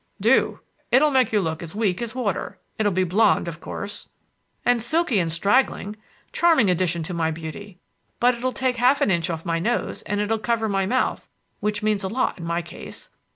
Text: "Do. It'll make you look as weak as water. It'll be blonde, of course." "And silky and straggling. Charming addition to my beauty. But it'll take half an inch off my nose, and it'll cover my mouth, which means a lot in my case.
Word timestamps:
"Do. 0.19 0.61
It'll 0.89 1.11
make 1.11 1.31
you 1.31 1.39
look 1.39 1.61
as 1.61 1.75
weak 1.75 2.01
as 2.01 2.15
water. 2.15 2.57
It'll 2.79 2.91
be 2.91 3.03
blonde, 3.03 3.47
of 3.47 3.61
course." 3.61 4.09
"And 4.65 4.81
silky 4.81 5.19
and 5.19 5.31
straggling. 5.31 5.95
Charming 6.33 6.71
addition 6.71 7.03
to 7.03 7.13
my 7.13 7.29
beauty. 7.29 7.77
But 8.19 8.33
it'll 8.33 8.51
take 8.51 8.77
half 8.77 9.01
an 9.01 9.11
inch 9.11 9.29
off 9.29 9.45
my 9.45 9.59
nose, 9.59 10.01
and 10.07 10.19
it'll 10.19 10.39
cover 10.39 10.67
my 10.67 10.87
mouth, 10.87 11.29
which 11.59 11.83
means 11.83 12.03
a 12.03 12.07
lot 12.07 12.39
in 12.39 12.45
my 12.45 12.63
case. 12.63 13.11